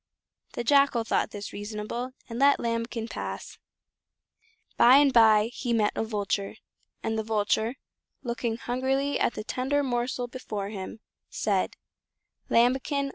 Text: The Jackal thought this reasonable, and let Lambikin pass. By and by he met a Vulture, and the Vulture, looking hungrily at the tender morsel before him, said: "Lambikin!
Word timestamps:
The 0.53 0.63
Jackal 0.63 1.03
thought 1.03 1.29
this 1.29 1.53
reasonable, 1.53 2.13
and 2.27 2.39
let 2.39 2.59
Lambikin 2.59 3.07
pass. 3.07 3.59
By 4.75 4.97
and 4.97 5.13
by 5.13 5.51
he 5.53 5.73
met 5.73 5.91
a 5.95 6.03
Vulture, 6.03 6.55
and 7.03 7.19
the 7.19 7.23
Vulture, 7.23 7.75
looking 8.23 8.57
hungrily 8.57 9.19
at 9.19 9.35
the 9.35 9.43
tender 9.43 9.83
morsel 9.83 10.27
before 10.27 10.69
him, 10.69 11.01
said: 11.29 11.75
"Lambikin! 12.49 13.09